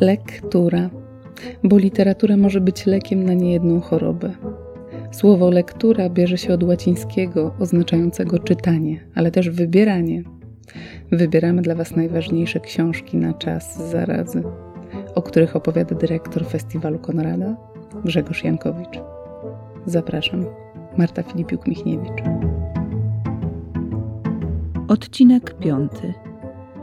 Lektura, 0.00 0.90
bo 1.64 1.78
literatura 1.78 2.36
może 2.36 2.60
być 2.60 2.86
lekiem 2.86 3.22
na 3.22 3.34
niejedną 3.34 3.80
chorobę. 3.80 4.30
Słowo 5.10 5.50
lektura 5.50 6.08
bierze 6.08 6.38
się 6.38 6.54
od 6.54 6.62
łacińskiego 6.62 7.54
oznaczającego 7.58 8.38
czytanie, 8.38 9.00
ale 9.14 9.30
też 9.30 9.50
wybieranie. 9.50 10.22
Wybieramy 11.12 11.62
dla 11.62 11.74
Was 11.74 11.96
najważniejsze 11.96 12.60
książki 12.60 13.16
na 13.16 13.32
czas 13.32 13.90
zarazy, 13.90 14.42
o 15.14 15.22
których 15.22 15.56
opowiada 15.56 15.94
dyrektor 15.94 16.46
Festiwalu 16.46 16.98
Konrada 16.98 17.56
Grzegorz 18.04 18.44
Jankowicz. 18.44 19.00
Zapraszam, 19.86 20.44
Marta 20.96 21.22
Filipiuk-Michniewicz. 21.22 22.22
Odcinek 24.88 25.58
piąty. 25.58 26.14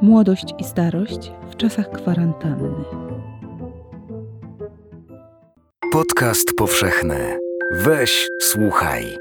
Młodość 0.01 0.45
i 0.57 0.63
starość 0.63 1.31
w 1.51 1.55
czasach 1.55 1.91
kwarantanny. 1.91 2.85
Podcast 5.91 6.47
powszechny. 6.57 7.39
Weź, 7.71 8.27
słuchaj. 8.41 9.17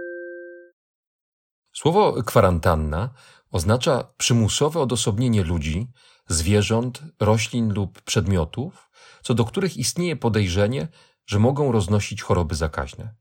Słowo 1.72 2.22
kwarantanna 2.22 3.10
oznacza 3.50 4.12
przymusowe 4.16 4.80
odosobnienie 4.80 5.42
ludzi, 5.42 5.86
zwierząt, 6.28 7.02
roślin 7.20 7.72
lub 7.72 8.02
przedmiotów, 8.02 8.90
co 9.22 9.34
do 9.34 9.44
których 9.44 9.76
istnieje 9.76 10.16
podejrzenie, 10.16 10.88
że 11.26 11.38
mogą 11.38 11.72
roznosić 11.72 12.22
choroby 12.22 12.54
zakaźne. 12.54 13.14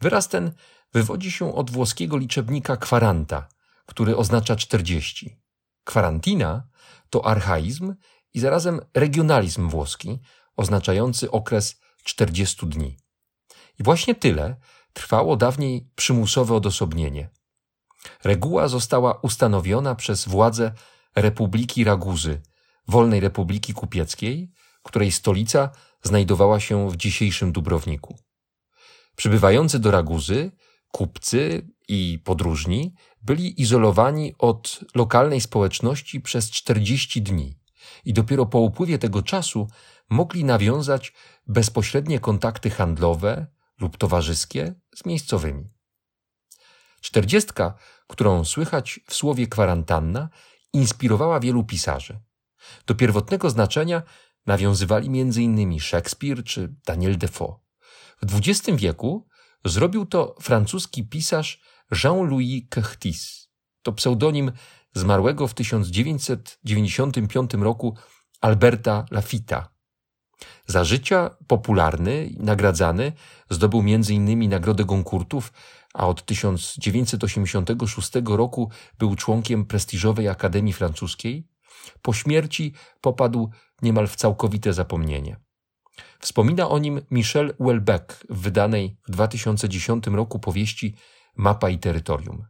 Wyraz 0.00 0.28
ten 0.28 0.52
wywodzi 0.92 1.30
się 1.30 1.54
od 1.54 1.70
włoskiego 1.70 2.16
liczebnika 2.16 2.76
kwaranta, 2.76 3.48
który 3.86 4.16
oznacza 4.16 4.56
40. 4.56 5.45
Kwarantina 5.86 6.68
to 7.10 7.26
archaizm 7.26 7.94
i 8.34 8.40
zarazem 8.40 8.80
regionalizm 8.94 9.68
włoski, 9.68 10.18
oznaczający 10.56 11.30
okres 11.30 11.80
40 12.04 12.66
dni. 12.66 12.96
I 13.78 13.82
właśnie 13.82 14.14
tyle 14.14 14.56
trwało 14.92 15.36
dawniej 15.36 15.90
przymusowe 15.94 16.54
odosobnienie. 16.54 17.28
Reguła 18.24 18.68
została 18.68 19.18
ustanowiona 19.22 19.94
przez 19.94 20.28
władze 20.28 20.72
Republiki 21.16 21.84
Raguzy, 21.84 22.42
Wolnej 22.88 23.20
Republiki 23.20 23.74
Kupieckiej, 23.74 24.52
której 24.82 25.12
stolica 25.12 25.70
znajdowała 26.02 26.60
się 26.60 26.90
w 26.90 26.96
dzisiejszym 26.96 27.52
Dubrowniku. 27.52 28.18
Przybywający 29.16 29.78
do 29.78 29.90
Raguzy, 29.90 30.52
kupcy 30.92 31.68
i 31.88 32.18
podróżni 32.24 32.94
byli 33.22 33.60
izolowani 33.62 34.34
od 34.38 34.80
lokalnej 34.94 35.40
społeczności 35.40 36.20
przez 36.20 36.50
40 36.50 37.22
dni 37.22 37.58
i 38.04 38.12
dopiero 38.12 38.46
po 38.46 38.58
upływie 38.58 38.98
tego 38.98 39.22
czasu 39.22 39.68
mogli 40.10 40.44
nawiązać 40.44 41.12
bezpośrednie 41.46 42.20
kontakty 42.20 42.70
handlowe 42.70 43.46
lub 43.80 43.96
towarzyskie 43.96 44.74
z 44.94 45.06
miejscowymi. 45.06 45.70
Czterdziestka, 47.00 47.74
którą 48.06 48.44
słychać 48.44 49.00
w 49.06 49.14
słowie 49.14 49.46
kwarantanna, 49.46 50.28
inspirowała 50.72 51.40
wielu 51.40 51.64
pisarzy. 51.64 52.20
Do 52.86 52.94
pierwotnego 52.94 53.50
znaczenia 53.50 54.02
nawiązywali 54.46 55.20
m.in. 55.20 55.80
Szekspir 55.80 56.44
czy 56.44 56.74
Daniel 56.86 57.18
Defoe. 57.18 57.60
W 58.22 58.38
XX 58.38 58.78
wieku 58.78 59.28
zrobił 59.64 60.06
to 60.06 60.34
francuski 60.40 61.08
pisarz 61.08 61.60
Jean-Louis 61.90 62.62
Curtis. 62.74 63.48
To 63.82 63.92
pseudonim 63.92 64.52
zmarłego 64.94 65.48
w 65.48 65.54
1995 65.54 67.54
roku 67.54 67.96
Alberta 68.40 69.04
Lafita. 69.10 69.76
Za 70.66 70.84
życia 70.84 71.30
popularny 71.46 72.30
nagradzany 72.38 73.12
zdobył 73.50 73.80
m.in. 73.80 74.48
Nagrodę 74.48 74.84
Goncourtów, 74.84 75.52
a 75.94 76.06
od 76.06 76.24
1986 76.24 78.10
roku 78.24 78.70
był 78.98 79.16
członkiem 79.16 79.64
prestiżowej 79.64 80.28
Akademii 80.28 80.72
Francuskiej. 80.72 81.48
Po 82.02 82.12
śmierci 82.12 82.72
popadł 83.00 83.50
niemal 83.82 84.06
w 84.06 84.16
całkowite 84.16 84.72
zapomnienie. 84.72 85.36
Wspomina 86.20 86.68
o 86.68 86.78
nim 86.78 87.00
Michel 87.10 87.54
Houellebecq 87.58 88.26
w 88.30 88.40
wydanej 88.40 88.96
w 89.08 89.10
2010 89.10 90.06
roku 90.06 90.38
powieści 90.38 90.94
Mapa 91.36 91.70
i 91.70 91.78
Terytorium. 91.78 92.46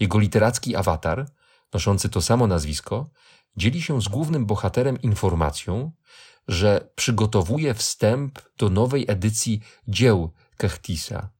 Jego 0.00 0.18
literacki 0.18 0.76
awatar, 0.76 1.30
noszący 1.72 2.08
to 2.08 2.22
samo 2.22 2.46
nazwisko, 2.46 3.10
dzieli 3.56 3.82
się 3.82 4.02
z 4.02 4.08
głównym 4.08 4.46
bohaterem 4.46 5.02
informacją, 5.02 5.92
że 6.48 6.92
przygotowuje 6.94 7.74
wstęp 7.74 8.38
do 8.58 8.70
nowej 8.70 9.04
edycji 9.08 9.60
dzieł 9.88 10.32
Kechtisa. 10.56 11.30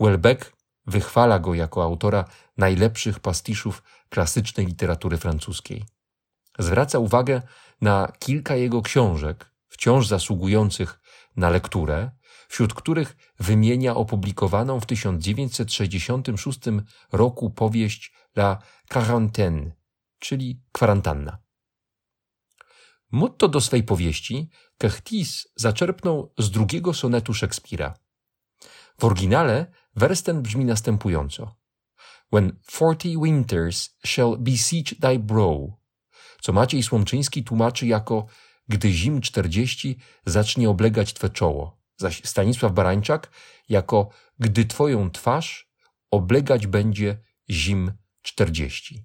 Welbeck 0.00 0.56
wychwala 0.86 1.38
go 1.38 1.54
jako 1.54 1.82
autora 1.82 2.24
najlepszych 2.56 3.20
pastiszów 3.20 3.82
klasycznej 4.08 4.66
literatury 4.66 5.16
francuskiej. 5.16 5.84
Zwraca 6.58 6.98
uwagę 6.98 7.42
na 7.80 8.12
kilka 8.18 8.56
jego 8.56 8.82
książek, 8.82 9.50
wciąż 9.68 10.06
zasługujących 10.06 11.00
na 11.36 11.50
lekturę, 11.50 12.10
wśród 12.48 12.74
których 12.74 13.16
wymienia 13.38 13.94
opublikowaną 13.94 14.80
w 14.80 14.86
1966 14.86 16.60
roku 17.12 17.50
powieść 17.50 18.12
La 18.36 18.58
Quarantaine, 18.88 19.72
czyli 20.18 20.60
kwarantanna. 20.72 21.38
Motto 23.10 23.48
do 23.48 23.60
swej 23.60 23.82
powieści 23.82 24.50
Kechtis 24.78 25.48
zaczerpnął 25.56 26.32
z 26.38 26.50
drugiego 26.50 26.94
sonetu 26.94 27.34
Szekspira. 27.34 27.94
W 28.98 29.04
oryginale 29.04 29.66
wers 29.96 30.22
ten 30.22 30.42
brzmi 30.42 30.64
następująco. 30.64 31.56
When 32.32 32.58
forty 32.62 33.08
winters 33.22 33.96
shall 34.06 34.36
besiege 34.38 34.96
thy 35.00 35.18
brow, 35.18 35.70
co 36.40 36.52
Maciej 36.52 36.82
Słomczyński 36.82 37.44
tłumaczy 37.44 37.86
jako 37.86 38.26
gdy 38.68 38.92
zim 38.92 39.20
czterdzieści 39.20 39.98
zacznie 40.26 40.70
oblegać 40.70 41.14
twe 41.14 41.30
czoło, 41.30 41.80
zaś 41.96 42.24
Stanisław 42.24 42.72
Barańczak 42.72 43.30
jako 43.68 44.08
gdy 44.38 44.64
twoją 44.64 45.10
twarz 45.10 45.70
oblegać 46.10 46.66
będzie 46.66 47.18
zim 47.50 47.92
czterdzieści. 48.22 49.04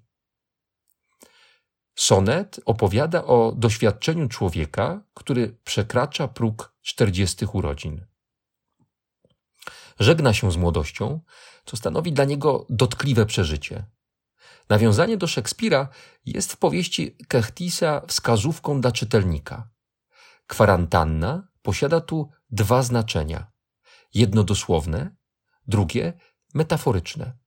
Sonet 1.94 2.60
opowiada 2.64 3.24
o 3.24 3.52
doświadczeniu 3.56 4.28
człowieka, 4.28 5.02
który 5.14 5.56
przekracza 5.64 6.28
próg 6.28 6.74
czterdziestych 6.82 7.54
urodzin. 7.54 8.06
Żegna 9.98 10.32
się 10.32 10.52
z 10.52 10.56
młodością, 10.56 11.20
co 11.64 11.76
stanowi 11.76 12.12
dla 12.12 12.24
niego 12.24 12.66
dotkliwe 12.70 13.26
przeżycie. 13.26 13.86
Nawiązanie 14.68 15.16
do 15.16 15.26
Szekspira 15.26 15.88
jest 16.26 16.52
w 16.52 16.56
powieści 16.56 17.16
Kechtisa 17.28 18.02
wskazówką 18.08 18.80
dla 18.80 18.92
czytelnika. 18.92 19.68
Kwarantanna 20.46 21.48
posiada 21.62 22.00
tu 22.00 22.30
dwa 22.52 22.82
znaczenia. 22.82 23.50
Jedno 24.14 24.44
dosłowne, 24.44 25.16
drugie 25.66 26.12
metaforyczne. 26.54 27.38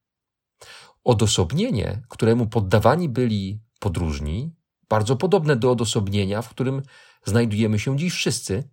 Odosobnienie, 1.04 2.02
któremu 2.10 2.48
poddawani 2.48 3.10
byli 3.10 3.62
podróżni, 3.80 4.56
bardzo 4.90 5.16
podobne 5.16 5.56
do 5.56 5.72
odosobnienia, 5.72 6.42
w 6.42 6.50
którym 6.50 6.82
znajdujemy 7.26 7.80
się 7.80 7.98
dziś 7.98 8.14
wszyscy, 8.14 8.70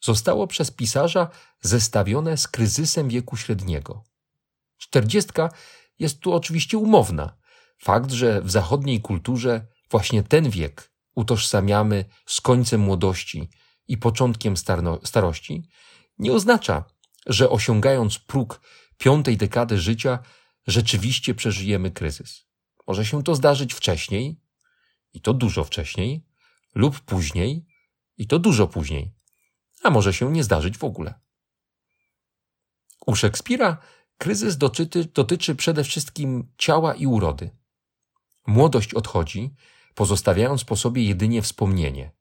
zostało 0.00 0.46
przez 0.46 0.70
pisarza 0.70 1.28
zestawione 1.60 2.36
z 2.36 2.48
kryzysem 2.48 3.08
wieku 3.08 3.36
średniego. 3.36 4.04
Czterdziestka 4.78 5.50
jest 5.98 6.20
tu 6.20 6.34
oczywiście 6.34 6.78
umowna. 6.78 7.36
Fakt, 7.78 8.10
że 8.10 8.42
w 8.42 8.50
zachodniej 8.50 9.00
kulturze 9.00 9.66
właśnie 9.90 10.22
ten 10.22 10.50
wiek 10.50 10.92
utożsamiamy 11.14 12.04
z 12.26 12.40
końcem 12.40 12.80
młodości 12.80 13.50
i 13.88 13.98
początkiem 13.98 14.54
starości, 15.04 15.68
nie 16.18 16.32
oznacza, 16.32 16.84
że 17.26 17.50
osiągając 17.50 18.18
próg 18.18 18.60
piątej 18.98 19.36
dekady 19.36 19.78
życia, 19.78 20.18
rzeczywiście 20.66 21.34
przeżyjemy 21.34 21.90
kryzys. 21.90 22.44
Może 22.86 23.06
się 23.06 23.22
to 23.22 23.34
zdarzyć 23.34 23.74
wcześniej, 23.74 24.40
i 25.12 25.20
to 25.20 25.34
dużo 25.34 25.64
wcześniej, 25.64 26.26
lub 26.74 27.00
później, 27.00 27.66
i 28.16 28.26
to 28.26 28.38
dużo 28.38 28.66
później, 28.66 29.14
a 29.82 29.90
może 29.90 30.14
się 30.14 30.32
nie 30.32 30.44
zdarzyć 30.44 30.78
w 30.78 30.84
ogóle. 30.84 31.14
U 33.06 33.14
Szekspira 33.16 33.78
kryzys 34.18 34.56
dotyczy, 34.56 35.04
dotyczy 35.04 35.54
przede 35.54 35.84
wszystkim 35.84 36.52
ciała 36.58 36.94
i 36.94 37.06
urody. 37.06 37.50
Młodość 38.46 38.94
odchodzi, 38.94 39.54
pozostawiając 39.94 40.64
po 40.64 40.76
sobie 40.76 41.04
jedynie 41.04 41.42
wspomnienie. 41.42 42.17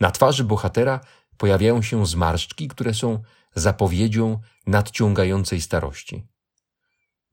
Na 0.00 0.10
twarzy 0.10 0.44
bohatera 0.44 1.00
pojawiają 1.36 1.82
się 1.82 2.06
zmarszczki, 2.06 2.68
które 2.68 2.94
są 2.94 3.22
zapowiedzią 3.54 4.40
nadciągającej 4.66 5.60
starości. 5.60 6.26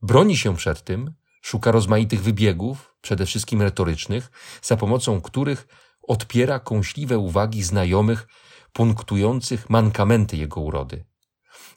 Broni 0.02 0.36
się 0.36 0.56
przed 0.56 0.84
tym, 0.84 1.14
szuka 1.42 1.70
rozmaitych 1.70 2.22
wybiegów, 2.22 2.94
przede 3.00 3.26
wszystkim 3.26 3.62
retorycznych, 3.62 4.30
za 4.62 4.76
pomocą 4.76 5.20
których 5.20 5.68
odpiera 6.02 6.58
kąśliwe 6.58 7.18
uwagi 7.18 7.62
znajomych 7.62 8.28
punktujących 8.72 9.70
mankamenty 9.70 10.36
jego 10.36 10.60
urody. 10.60 11.04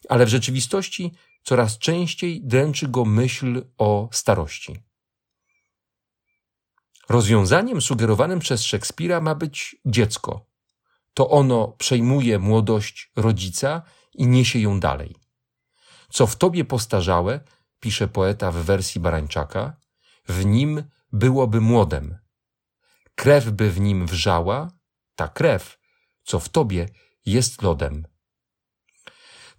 Ale 0.09 0.25
w 0.25 0.29
rzeczywistości 0.29 1.11
coraz 1.43 1.77
częściej 1.77 2.41
dręczy 2.43 2.87
go 2.87 3.05
myśl 3.05 3.65
o 3.77 4.09
starości. 4.11 4.79
Rozwiązaniem 7.09 7.81
sugerowanym 7.81 8.39
przez 8.39 8.63
Szekspira 8.63 9.21
ma 9.21 9.35
być 9.35 9.75
dziecko. 9.85 10.45
To 11.15 11.29
ono 11.29 11.67
przejmuje 11.67 12.39
młodość 12.39 13.11
rodzica 13.15 13.81
i 14.13 14.27
niesie 14.27 14.59
ją 14.59 14.79
dalej. 14.79 15.15
Co 16.09 16.27
w 16.27 16.35
tobie 16.35 16.65
postarzałe, 16.65 17.39
pisze 17.79 18.07
poeta 18.07 18.51
w 18.51 18.55
wersji 18.55 19.01
Barańczaka, 19.01 19.77
w 20.27 20.45
nim 20.45 20.83
byłoby 21.11 21.61
młodem. 21.61 22.17
Krew 23.15 23.49
by 23.49 23.71
w 23.71 23.79
nim 23.79 24.07
wrzała, 24.07 24.71
ta 25.15 25.27
krew, 25.27 25.79
co 26.23 26.39
w 26.39 26.49
tobie 26.49 26.89
jest 27.25 27.61
lodem. 27.61 28.07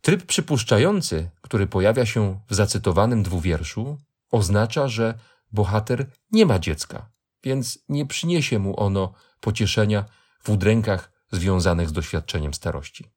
Tryb 0.01 0.27
przypuszczający, 0.27 1.31
który 1.41 1.67
pojawia 1.67 2.07
się 2.07 2.41
w 2.49 2.55
zacytowanym 2.55 3.23
dwuwierszu, 3.23 3.99
oznacza, 4.31 4.89
że 4.89 5.19
bohater 5.53 6.11
nie 6.31 6.47
ma 6.47 6.59
dziecka, 6.59 7.11
więc 7.45 7.79
nie 7.89 8.07
przyniesie 8.07 8.59
mu 8.59 8.81
ono 8.81 9.15
pocieszenia 9.41 10.05
w 10.43 10.51
udrękach 10.51 11.16
związanych 11.37 11.89
z 11.89 11.93
doświadczeniem 11.93 12.55
starości. 12.55 13.11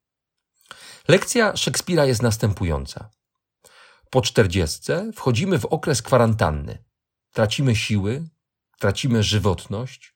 Lekcja 1.08 1.56
Szekspira 1.56 2.04
jest 2.04 2.22
następująca. 2.22 3.10
Po 4.10 4.22
czterdziestce 4.22 5.10
wchodzimy 5.14 5.58
w 5.58 5.64
okres 5.64 6.02
kwarantanny. 6.02 6.84
Tracimy 7.32 7.76
siły, 7.76 8.28
tracimy 8.78 9.22
żywotność, 9.22 10.14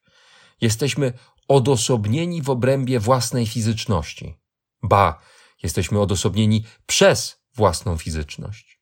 jesteśmy 0.60 1.12
odosobnieni 1.48 2.42
w 2.42 2.50
obrębie 2.50 3.00
własnej 3.00 3.46
fizyczności. 3.46 4.40
Ba, 4.82 5.20
jesteśmy 5.62 6.00
odosobnieni 6.00 6.64
przez 6.86 7.44
własną 7.54 7.98
fizyczność. 7.98 8.80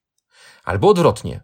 Albo 0.65 0.89
odwrotnie. 0.89 1.41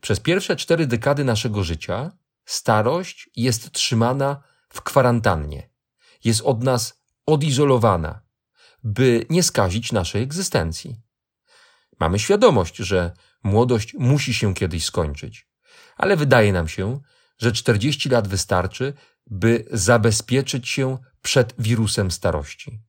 Przez 0.00 0.20
pierwsze 0.20 0.56
cztery 0.56 0.86
dekady 0.86 1.24
naszego 1.24 1.64
życia 1.64 2.12
starość 2.44 3.30
jest 3.36 3.72
trzymana 3.72 4.42
w 4.68 4.82
kwarantannie. 4.82 5.73
Jest 6.24 6.40
od 6.40 6.62
nas 6.62 7.02
odizolowana, 7.26 8.22
by 8.84 9.26
nie 9.30 9.42
skazić 9.42 9.92
naszej 9.92 10.22
egzystencji. 10.22 11.00
Mamy 12.00 12.18
świadomość, 12.18 12.76
że 12.76 13.12
młodość 13.44 13.94
musi 13.94 14.34
się 14.34 14.54
kiedyś 14.54 14.84
skończyć, 14.84 15.48
ale 15.96 16.16
wydaje 16.16 16.52
nam 16.52 16.68
się, 16.68 17.00
że 17.38 17.52
40 17.52 18.08
lat 18.08 18.28
wystarczy, 18.28 18.92
by 19.26 19.64
zabezpieczyć 19.70 20.68
się 20.68 20.98
przed 21.22 21.54
wirusem 21.58 22.10
starości. 22.10 22.80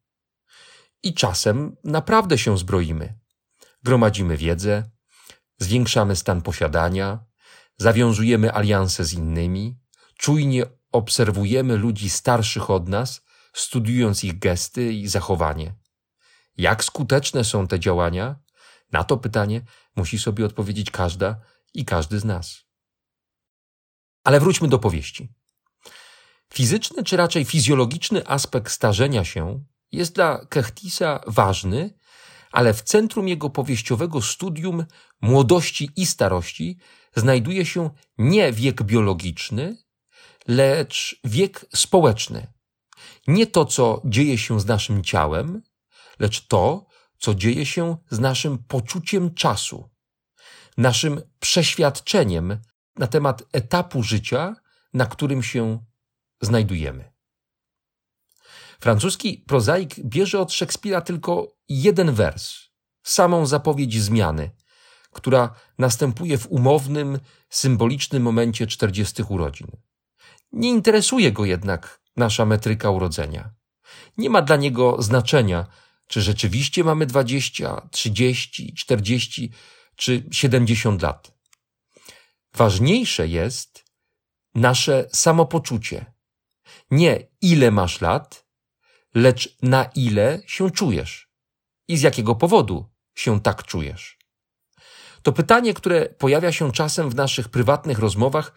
I 1.04 1.14
czasem 1.14 1.76
naprawdę 1.84 2.38
się 2.38 2.58
zbroimy. 2.58 3.20
Gromadzimy 3.84 4.38
wiedzę, 4.38 4.84
zwiększamy 5.60 6.16
stan 6.16 6.42
posiadania, 6.42 7.20
zawiązujemy 7.78 8.54
alianse 8.54 9.06
z 9.06 9.14
innymi, 9.14 9.78
czujnie 10.18 10.66
obserwujemy 10.92 11.78
ludzi 11.78 12.10
starszych 12.10 12.70
od 12.70 12.90
nas, 12.90 13.22
studiując 13.56 14.24
ich 14.24 14.40
gesty 14.40 14.94
i 14.94 15.08
zachowanie. 15.08 15.76
Jak 16.58 16.84
skuteczne 16.84 17.44
są 17.44 17.68
te 17.68 17.80
działania? 17.80 18.36
Na 18.92 19.04
to 19.04 19.18
pytanie 19.18 19.62
musi 19.96 20.20
sobie 20.20 20.46
odpowiedzieć 20.46 20.92
każda 20.92 21.42
i 21.74 21.86
każdy 21.86 22.20
z 22.20 22.26
nas. 22.26 22.66
Ale 24.24 24.40
wróćmy 24.40 24.68
do 24.68 24.80
powieści. 24.80 25.34
Fizyczny 26.54 27.04
czy 27.04 27.18
raczej 27.18 27.46
fizjologiczny 27.46 28.28
aspekt 28.28 28.72
starzenia 28.72 29.26
się 29.26 29.64
jest 29.92 30.16
dla 30.16 30.46
Kechtisa 30.46 31.20
ważny, 31.28 31.98
ale 32.52 32.74
w 32.74 32.82
centrum 32.82 33.28
jego 33.28 33.50
powieściowego 33.50 34.22
studium 34.22 34.86
młodości 35.22 35.90
i 35.96 36.06
starości 36.06 36.78
znajduje 37.16 37.66
się 37.66 37.90
nie 38.18 38.52
wiek 38.52 38.84
biologiczny, 38.84 39.78
lecz 40.48 41.20
wiek 41.24 41.66
społeczny. 41.76 42.55
Nie 43.28 43.48
to, 43.48 43.66
co 43.66 44.02
dzieje 44.06 44.38
się 44.38 44.60
z 44.60 44.66
naszym 44.66 45.04
ciałem, 45.04 45.62
lecz 46.20 46.48
to, 46.48 46.86
co 47.18 47.36
dzieje 47.36 47.66
się 47.66 47.98
z 48.10 48.20
naszym 48.20 48.58
poczuciem 48.58 49.34
czasu, 49.34 49.90
naszym 50.78 51.22
przeświadczeniem 51.40 52.58
na 52.96 53.08
temat 53.08 53.44
etapu 53.52 54.04
życia, 54.04 54.56
na 54.94 55.06
którym 55.06 55.44
się 55.44 55.86
znajdujemy. 56.42 57.12
Francuski 58.80 59.44
prozaik 59.48 60.00
bierze 60.00 60.40
od 60.40 60.54
Szekspira 60.54 61.02
tylko 61.02 61.56
jeden 61.70 62.12
wers, 62.14 62.56
samą 63.04 63.46
zapowiedź 63.46 64.02
zmiany, 64.02 64.52
która 65.12 65.56
następuje 65.78 66.38
w 66.38 66.48
umownym, 66.48 67.20
symbolicznym 67.50 68.24
momencie 68.24 68.68
czterdziestych 68.68 69.32
urodzin. 69.32 69.68
Nie 70.52 70.70
interesuje 70.70 71.32
go 71.32 71.46
jednak 71.46 72.02
nasza 72.16 72.46
metryka 72.46 72.90
urodzenia. 72.90 73.50
Nie 74.18 74.30
ma 74.30 74.42
dla 74.42 74.56
niego 74.56 75.02
znaczenia, 75.02 75.68
czy 76.08 76.22
rzeczywiście 76.22 76.84
mamy 76.84 77.06
dwadzieścia, 77.06 77.88
trzydzieści, 77.92 78.74
czterdzieści 78.74 79.52
czy 79.96 80.24
siedemdziesiąt 80.32 81.02
lat. 81.02 81.32
Ważniejsze 82.54 83.28
jest 83.28 83.86
nasze 84.56 85.08
samopoczucie. 85.14 86.14
Nie 86.92 87.28
ile 87.42 87.72
masz 87.72 88.02
lat, 88.02 88.46
lecz 89.16 89.58
na 89.62 89.84
ile 89.84 90.42
się 90.48 90.72
czujesz 90.72 91.30
i 91.88 91.98
z 91.98 92.02
jakiego 92.02 92.36
powodu 92.36 92.90
się 93.16 93.42
tak 93.42 93.64
czujesz. 93.64 94.18
To 95.22 95.32
pytanie, 95.32 95.74
które 95.74 96.10
pojawia 96.10 96.52
się 96.52 96.72
czasem 96.72 97.10
w 97.10 97.16
naszych 97.16 97.50
prywatnych 97.50 98.00
rozmowach, 98.00 98.54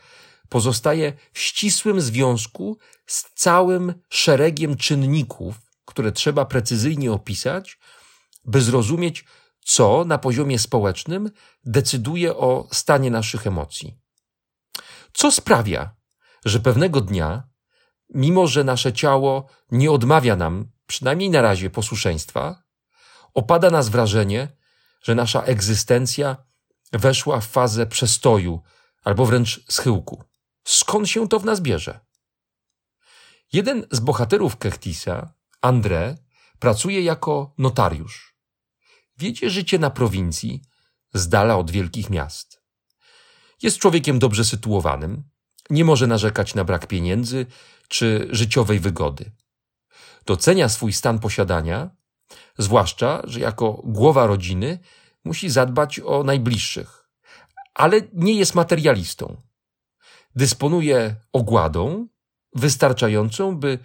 pozostaje 0.48 1.12
w 1.32 1.38
ścisłym 1.38 2.00
związku 2.00 2.78
z 3.06 3.24
całym 3.34 3.94
szeregiem 4.08 4.76
czynników, 4.76 5.54
które 5.84 6.12
trzeba 6.12 6.44
precyzyjnie 6.44 7.12
opisać, 7.12 7.78
by 8.44 8.60
zrozumieć, 8.60 9.24
co 9.64 10.04
na 10.04 10.18
poziomie 10.18 10.58
społecznym 10.58 11.30
decyduje 11.64 12.36
o 12.36 12.68
stanie 12.72 13.10
naszych 13.10 13.46
emocji. 13.46 13.98
Co 15.12 15.32
sprawia, 15.32 15.96
że 16.44 16.60
pewnego 16.60 17.00
dnia, 17.00 17.48
mimo 18.14 18.46
że 18.46 18.64
nasze 18.64 18.92
ciało 18.92 19.48
nie 19.70 19.90
odmawia 19.90 20.36
nam, 20.36 20.70
przynajmniej 20.86 21.30
na 21.30 21.42
razie, 21.42 21.70
posłuszeństwa, 21.70 22.62
opada 23.34 23.70
nas 23.70 23.88
wrażenie, 23.88 24.48
że 25.02 25.14
nasza 25.14 25.42
egzystencja 25.42 26.36
weszła 26.92 27.40
w 27.40 27.46
fazę 27.46 27.86
przestoju 27.86 28.62
albo 29.04 29.26
wręcz 29.26 29.64
schyłku. 29.72 30.27
Skąd 30.68 31.08
się 31.08 31.28
to 31.28 31.38
w 31.38 31.44
nas 31.44 31.60
bierze? 31.60 32.00
Jeden 33.52 33.86
z 33.90 34.00
bohaterów 34.00 34.56
Kechtisa, 34.56 35.32
André, 35.62 36.16
pracuje 36.58 37.02
jako 37.02 37.54
notariusz. 37.58 38.36
Wiedzie 39.18 39.50
życie 39.50 39.78
na 39.78 39.90
prowincji, 39.90 40.62
z 41.14 41.28
dala 41.28 41.56
od 41.56 41.70
wielkich 41.70 42.10
miast. 42.10 42.62
Jest 43.62 43.78
człowiekiem 43.78 44.18
dobrze 44.18 44.44
sytuowanym, 44.44 45.24
nie 45.70 45.84
może 45.84 46.06
narzekać 46.06 46.54
na 46.54 46.64
brak 46.64 46.86
pieniędzy 46.86 47.46
czy 47.88 48.28
życiowej 48.30 48.80
wygody. 48.80 49.32
Docenia 50.26 50.68
swój 50.68 50.92
stan 50.92 51.18
posiadania, 51.18 51.90
zwłaszcza, 52.58 53.22
że 53.24 53.40
jako 53.40 53.72
głowa 53.84 54.26
rodziny 54.26 54.78
musi 55.24 55.50
zadbać 55.50 56.00
o 56.00 56.22
najbliższych, 56.22 57.08
ale 57.74 58.00
nie 58.12 58.34
jest 58.34 58.54
materialistą. 58.54 59.47
Dysponuje 60.38 61.16
ogładą 61.32 62.08
wystarczającą, 62.54 63.56
by 63.56 63.78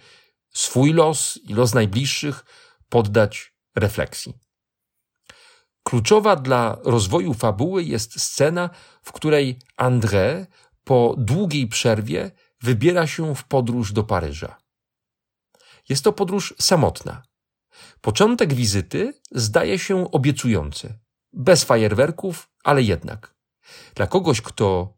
swój 0.50 0.92
los 0.92 1.36
i 1.36 1.54
los 1.54 1.74
najbliższych 1.74 2.44
poddać 2.88 3.54
refleksji. 3.76 4.34
Kluczowa 5.82 6.36
dla 6.36 6.78
rozwoju 6.84 7.34
fabuły 7.34 7.84
jest 7.84 8.20
scena, 8.20 8.70
w 9.02 9.12
której 9.12 9.58
André 9.76 10.46
po 10.84 11.14
długiej 11.18 11.66
przerwie 11.66 12.30
wybiera 12.60 13.06
się 13.06 13.34
w 13.34 13.44
podróż 13.44 13.92
do 13.92 14.04
Paryża. 14.04 14.56
Jest 15.88 16.04
to 16.04 16.12
podróż 16.12 16.54
samotna. 16.58 17.22
Początek 18.00 18.54
wizyty 18.54 19.20
zdaje 19.30 19.78
się 19.78 20.10
obiecujący. 20.10 20.98
Bez 21.32 21.64
fajerwerków, 21.64 22.48
ale 22.64 22.82
jednak. 22.82 23.34
Dla 23.94 24.06
kogoś, 24.06 24.40
kto 24.40 24.94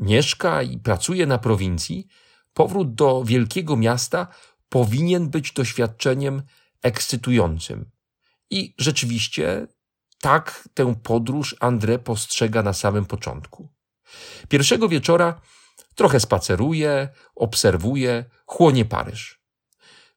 mieszka 0.00 0.62
i 0.62 0.78
pracuje 0.78 1.26
na 1.26 1.38
prowincji, 1.38 2.06
powrót 2.54 2.94
do 2.94 3.24
wielkiego 3.24 3.76
miasta 3.76 4.26
powinien 4.68 5.30
być 5.30 5.52
doświadczeniem 5.52 6.42
ekscytującym. 6.82 7.90
I 8.50 8.74
rzeczywiście 8.78 9.66
tak 10.20 10.68
tę 10.74 10.94
podróż 11.02 11.56
André 11.60 11.98
postrzega 11.98 12.62
na 12.62 12.72
samym 12.72 13.06
początku. 13.06 13.68
Pierwszego 14.48 14.88
wieczora 14.88 15.40
trochę 15.94 16.20
spaceruje, 16.20 17.08
obserwuje, 17.34 18.24
chłonie 18.46 18.84
Paryż. 18.84 19.40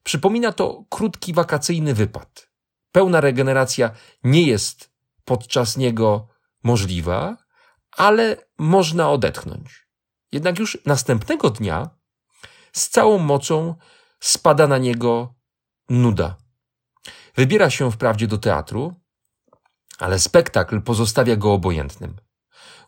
Przypomina 0.02 0.52
to 0.52 0.84
krótki 0.90 1.32
wakacyjny 1.32 1.94
wypad. 1.94 2.50
Pełna 2.92 3.20
regeneracja 3.20 3.90
nie 4.24 4.42
jest 4.42 4.90
podczas 5.24 5.76
niego 5.76 6.28
możliwa, 6.62 7.36
ale 7.96 8.36
można 8.58 9.10
odetchnąć. 9.10 9.88
Jednak 10.32 10.58
już 10.58 10.78
następnego 10.86 11.50
dnia 11.50 11.90
z 12.72 12.88
całą 12.88 13.18
mocą 13.18 13.74
spada 14.20 14.66
na 14.66 14.78
niego 14.78 15.34
nuda. 15.88 16.36
Wybiera 17.36 17.70
się 17.70 17.92
wprawdzie 17.92 18.26
do 18.26 18.38
teatru, 18.38 18.94
ale 19.98 20.18
spektakl 20.18 20.82
pozostawia 20.82 21.36
go 21.36 21.52
obojętnym. 21.52 22.16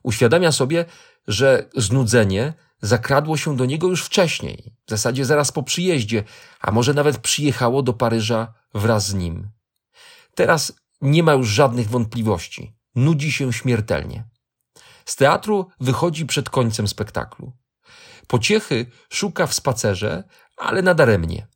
Uświadamia 0.02 0.52
sobie, 0.52 0.84
że 1.28 1.68
znudzenie 1.76 2.54
zakradło 2.82 3.36
się 3.36 3.56
do 3.56 3.66
niego 3.66 3.88
już 3.88 4.04
wcześniej, 4.04 4.74
w 4.86 4.90
zasadzie 4.90 5.24
zaraz 5.24 5.52
po 5.52 5.62
przyjeździe, 5.62 6.24
a 6.60 6.70
może 6.70 6.94
nawet 6.94 7.18
przyjechało 7.18 7.82
do 7.82 7.92
Paryża 7.92 8.54
wraz 8.74 9.06
z 9.06 9.14
nim. 9.14 9.50
Teraz 10.34 10.72
nie 11.00 11.22
ma 11.22 11.32
już 11.32 11.48
żadnych 11.48 11.88
wątpliwości. 11.88 12.76
Nudzi 12.94 13.32
się 13.32 13.52
śmiertelnie. 13.52 14.24
Z 15.06 15.16
teatru 15.16 15.68
wychodzi 15.80 16.26
przed 16.26 16.50
końcem 16.50 16.88
spektaklu. 16.88 17.52
Pociechy 18.26 18.86
szuka 19.10 19.46
w 19.46 19.54
spacerze, 19.54 20.24
ale 20.56 20.82
nadaremnie. 20.82 21.46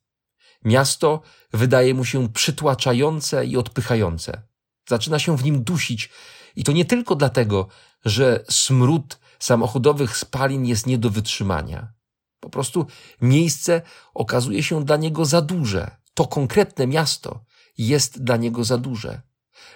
Miasto 0.64 1.22
wydaje 1.52 1.94
mu 1.94 2.04
się 2.04 2.28
przytłaczające 2.28 3.46
i 3.46 3.56
odpychające. 3.56 4.42
Zaczyna 4.88 5.18
się 5.18 5.36
w 5.36 5.44
nim 5.44 5.64
dusić 5.64 6.10
i 6.56 6.64
to 6.64 6.72
nie 6.72 6.84
tylko 6.84 7.14
dlatego, 7.16 7.68
że 8.04 8.44
smród 8.50 9.18
samochodowych 9.38 10.16
spalin 10.16 10.66
jest 10.66 10.86
nie 10.86 10.98
do 10.98 11.10
wytrzymania. 11.10 11.92
Po 12.40 12.50
prostu 12.50 12.86
miejsce 13.20 13.82
okazuje 14.14 14.62
się 14.62 14.84
dla 14.84 14.96
niego 14.96 15.24
za 15.24 15.42
duże. 15.42 15.96
To 16.14 16.26
konkretne 16.26 16.86
miasto 16.86 17.44
jest 17.78 18.24
dla 18.24 18.36
niego 18.36 18.64
za 18.64 18.78
duże. 18.78 19.22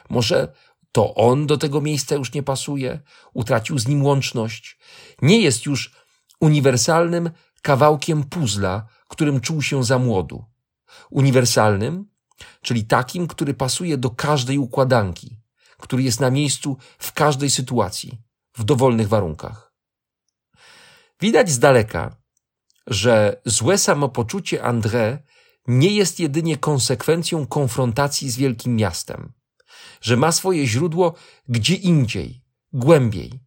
Może 0.08 0.52
to 0.94 1.14
on 1.14 1.46
do 1.46 1.58
tego 1.58 1.80
miejsca 1.80 2.14
już 2.14 2.32
nie 2.32 2.42
pasuje, 2.42 3.00
utracił 3.32 3.78
z 3.78 3.88
nim 3.88 4.04
łączność, 4.04 4.78
nie 5.22 5.40
jest 5.40 5.66
już 5.66 5.94
uniwersalnym 6.40 7.30
kawałkiem 7.62 8.24
puzla, 8.24 8.86
którym 9.08 9.40
czuł 9.40 9.62
się 9.62 9.84
za 9.84 9.98
młodu. 9.98 10.44
Uniwersalnym, 11.10 12.08
czyli 12.62 12.84
takim, 12.84 13.26
który 13.26 13.54
pasuje 13.54 13.98
do 13.98 14.10
każdej 14.10 14.58
układanki, 14.58 15.40
który 15.78 16.02
jest 16.02 16.20
na 16.20 16.30
miejscu 16.30 16.76
w 16.98 17.12
każdej 17.12 17.50
sytuacji, 17.50 18.22
w 18.56 18.64
dowolnych 18.64 19.08
warunkach. 19.08 19.74
Widać 21.20 21.50
z 21.50 21.58
daleka, 21.58 22.16
że 22.86 23.40
złe 23.44 23.78
samopoczucie 23.78 24.62
André 24.62 25.18
nie 25.66 25.90
jest 25.90 26.20
jedynie 26.20 26.56
konsekwencją 26.56 27.46
konfrontacji 27.46 28.30
z 28.30 28.36
wielkim 28.36 28.76
miastem, 28.76 29.32
że 30.00 30.16
ma 30.16 30.32
swoje 30.32 30.66
źródło 30.66 31.14
gdzie 31.48 31.74
indziej, 31.74 32.42
głębiej. 32.72 33.40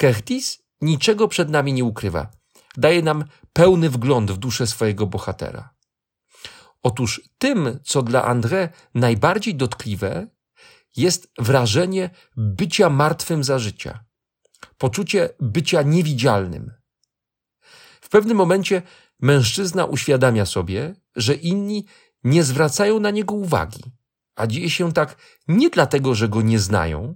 Curtis 0.00 0.62
niczego 0.80 1.28
przed 1.28 1.50
nami 1.50 1.72
nie 1.72 1.84
ukrywa. 1.84 2.30
Daje 2.76 3.02
nam 3.02 3.24
pełny 3.52 3.90
wgląd 3.90 4.30
w 4.30 4.36
duszę 4.36 4.66
swojego 4.66 5.06
bohatera. 5.06 5.74
Otóż 6.82 7.20
tym, 7.38 7.78
co 7.84 8.02
dla 8.02 8.34
André 8.34 8.68
najbardziej 8.94 9.54
dotkliwe, 9.54 10.26
jest 10.96 11.32
wrażenie 11.38 12.10
bycia 12.36 12.90
martwym 12.90 13.44
za 13.44 13.58
życia, 13.58 14.04
poczucie 14.78 15.28
bycia 15.40 15.82
niewidzialnym. 15.82 16.72
W 18.00 18.08
pewnym 18.08 18.36
momencie 18.36 18.82
mężczyzna 19.20 19.84
uświadamia 19.84 20.46
sobie, 20.46 20.94
że 21.16 21.34
inni 21.34 21.86
nie 22.24 22.44
zwracają 22.44 23.00
na 23.00 23.10
niego 23.10 23.34
uwagi, 23.34 23.82
a 24.36 24.46
dzieje 24.46 24.70
się 24.70 24.92
tak 24.92 25.16
nie 25.48 25.70
dlatego, 25.70 26.14
że 26.14 26.28
go 26.28 26.42
nie 26.42 26.58
znają, 26.58 27.14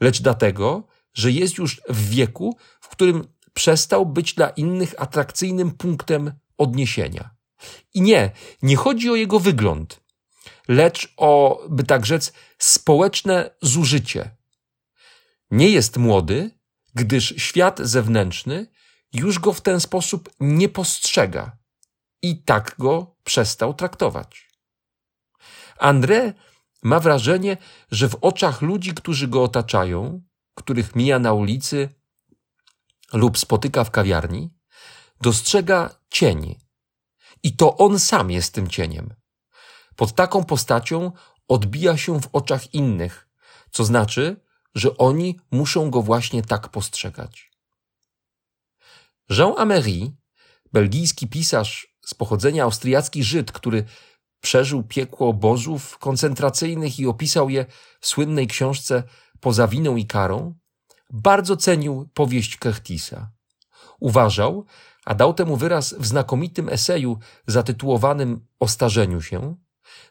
lecz 0.00 0.22
dlatego, 0.22 0.86
że 1.14 1.30
jest 1.30 1.58
już 1.58 1.80
w 1.88 2.08
wieku, 2.08 2.56
w 2.80 2.88
którym 2.88 3.28
przestał 3.54 4.06
być 4.06 4.34
dla 4.34 4.48
innych 4.48 4.94
atrakcyjnym 4.98 5.70
punktem 5.70 6.32
odniesienia. 6.58 7.30
I 7.94 8.00
nie, 8.02 8.30
nie 8.62 8.76
chodzi 8.76 9.10
o 9.10 9.14
jego 9.14 9.40
wygląd, 9.40 10.00
lecz 10.68 11.14
o, 11.16 11.62
by 11.70 11.84
tak 11.84 12.06
rzec, 12.06 12.32
społeczne 12.58 13.50
zużycie. 13.62 14.36
Nie 15.50 15.68
jest 15.68 15.96
młody, 15.96 16.50
gdyż 16.94 17.34
świat 17.36 17.78
zewnętrzny 17.78 18.66
już 19.12 19.38
go 19.38 19.52
w 19.52 19.60
ten 19.60 19.80
sposób 19.80 20.30
nie 20.40 20.68
postrzega 20.68 21.56
i 22.22 22.42
tak 22.42 22.74
go 22.78 23.16
przestał 23.24 23.74
traktować. 23.74 24.47
André 25.80 26.32
ma 26.82 27.00
wrażenie, 27.00 27.56
że 27.90 28.08
w 28.08 28.14
oczach 28.20 28.62
ludzi, 28.62 28.94
którzy 28.94 29.28
go 29.28 29.42
otaczają, 29.42 30.22
których 30.54 30.96
mija 30.96 31.18
na 31.18 31.32
ulicy 31.32 31.88
lub 33.12 33.38
spotyka 33.38 33.84
w 33.84 33.90
kawiarni, 33.90 34.50
dostrzega 35.20 35.98
cień. 36.10 36.58
I 37.42 37.56
to 37.56 37.76
on 37.76 37.98
sam 37.98 38.30
jest 38.30 38.54
tym 38.54 38.68
cieniem. 38.68 39.14
Pod 39.96 40.14
taką 40.14 40.44
postacią 40.44 41.12
odbija 41.48 41.96
się 41.96 42.20
w 42.20 42.28
oczach 42.32 42.74
innych, 42.74 43.28
co 43.70 43.84
znaczy, 43.84 44.40
że 44.74 44.96
oni 44.96 45.40
muszą 45.50 45.90
go 45.90 46.02
właśnie 46.02 46.42
tak 46.42 46.68
postrzegać. 46.68 47.50
Jean 49.30 49.52
Améry, 49.58 50.12
belgijski 50.72 51.28
pisarz 51.28 51.94
z 52.04 52.14
pochodzenia 52.14 52.64
austriacki 52.64 53.24
Żyd, 53.24 53.52
który 53.52 53.84
przeżył 54.40 54.82
piekło 54.82 55.28
obozów 55.28 55.98
koncentracyjnych 55.98 57.00
i 57.00 57.06
opisał 57.06 57.48
je 57.48 57.66
w 58.00 58.06
słynnej 58.06 58.46
książce 58.46 59.02
Poza 59.40 59.68
winą 59.68 59.96
i 59.96 60.06
karą, 60.06 60.54
bardzo 61.10 61.56
cenił 61.56 62.08
powieść 62.14 62.58
Curtisa. 62.58 63.30
Uważał, 64.00 64.66
a 65.04 65.14
dał 65.14 65.34
temu 65.34 65.56
wyraz 65.56 65.94
w 65.94 66.06
znakomitym 66.06 66.68
eseju 66.68 67.18
zatytułowanym 67.46 68.46
O 68.60 68.68
starzeniu 68.68 69.20
się, 69.22 69.56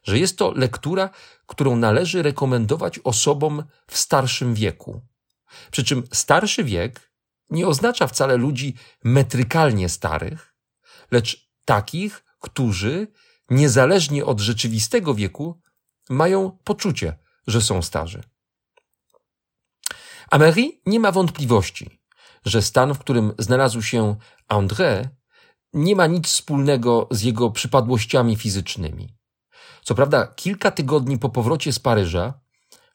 że 0.04 0.20
jest 0.20 0.38
to 0.38 0.52
lektura, 0.52 1.10
którą 1.46 1.76
należy 1.76 2.24
rekomendować 2.24 3.00
osobom 3.00 3.64
w 3.88 3.98
starszym 3.98 4.54
wieku. 4.54 5.02
Przy 5.72 5.84
czym 5.84 6.04
starszy 6.14 6.64
wiek 6.64 7.12
nie 7.50 7.68
oznacza 7.68 8.08
wcale 8.08 8.38
ludzi 8.38 8.74
metrykalnie 9.04 9.90
starych, 9.90 10.54
lecz 11.12 11.50
takich, 11.66 12.24
którzy, 12.40 13.08
niezależnie 13.50 14.26
od 14.26 14.40
rzeczywistego 14.40 15.14
wieku, 15.16 15.62
mają 16.10 16.58
poczucie, 16.64 17.18
że 17.48 17.62
są 17.62 17.82
starzy. 17.82 18.24
Amery 20.32 20.72
nie 20.86 21.00
ma 21.00 21.12
wątpliwości, 21.12 22.00
że 22.46 22.62
stan, 22.62 22.94
w 22.94 23.00
którym 23.00 23.34
znalazł 23.38 23.82
się 23.82 24.16
André, 24.50 25.08
nie 25.74 25.96
ma 25.96 26.08
nic 26.08 26.28
wspólnego 26.28 27.08
z 27.12 27.22
jego 27.22 27.52
przypadłościami 27.52 28.36
fizycznymi. 28.36 29.18
Co 29.84 29.96
prawda, 29.96 30.28
kilka 30.28 30.72
tygodni 30.72 31.20
po 31.20 31.30
powrocie 31.30 31.74
z 31.74 31.80
Paryża 31.80 32.34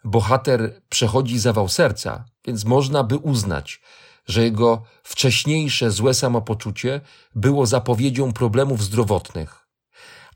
bohater 0.05 0.83
przechodzi 0.89 1.39
zawał 1.39 1.69
serca, 1.69 2.25
więc 2.47 2.65
można 2.65 3.05
by 3.05 3.17
uznać, 3.17 3.81
że 4.27 4.43
jego 4.43 4.83
wcześniejsze 5.03 5.91
złe 5.91 6.15
samopoczucie 6.15 7.01
było 7.35 7.67
zapowiedzią 7.67 8.33
problemów 8.33 8.83
zdrowotnych. 8.83 9.62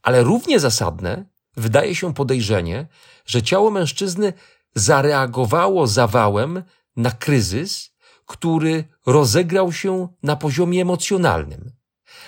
Ale 0.07 0.23
równie 0.23 0.61
zasadne 0.61 1.25
wydaje 1.57 1.95
się 1.95 2.15
podejrzenie, 2.15 2.87
że 3.27 3.43
ciało 3.43 3.71
mężczyzny 3.71 4.33
zareagowało 4.75 5.87
zawałem 5.87 6.63
na 6.97 7.11
kryzys, 7.11 7.91
który 8.27 8.85
rozegrał 9.07 9.73
się 9.73 10.09
na 10.23 10.37
poziomie 10.37 10.83
emocjonalnym. 10.83 11.73